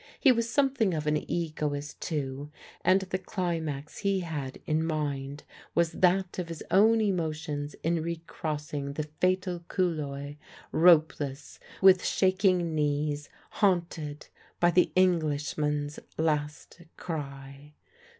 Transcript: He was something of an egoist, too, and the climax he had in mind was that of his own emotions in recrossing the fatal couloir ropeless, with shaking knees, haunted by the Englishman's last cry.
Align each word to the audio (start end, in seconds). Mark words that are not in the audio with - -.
He 0.19 0.31
was 0.31 0.49
something 0.49 0.95
of 0.95 1.05
an 1.05 1.15
egoist, 1.29 2.01
too, 2.01 2.49
and 2.83 3.01
the 3.01 3.19
climax 3.19 3.99
he 3.99 4.21
had 4.21 4.59
in 4.65 4.83
mind 4.83 5.43
was 5.75 5.91
that 5.91 6.39
of 6.39 6.49
his 6.49 6.63
own 6.71 6.99
emotions 7.01 7.75
in 7.83 8.01
recrossing 8.01 8.93
the 8.93 9.03
fatal 9.03 9.59
couloir 9.69 10.37
ropeless, 10.73 11.59
with 11.83 12.03
shaking 12.03 12.73
knees, 12.73 13.29
haunted 13.61 14.25
by 14.59 14.71
the 14.71 14.91
Englishman's 14.95 15.99
last 16.17 16.81
cry. 16.97 17.73